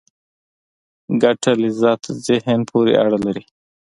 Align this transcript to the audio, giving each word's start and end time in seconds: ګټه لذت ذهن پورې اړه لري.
ګټه 1.21 1.51
لذت 1.61 2.03
ذهن 2.25 2.59
پورې 2.69 2.93
اړه 3.05 3.19
لري. 3.25 3.45